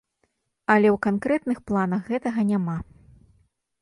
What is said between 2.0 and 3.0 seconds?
гэтага няма.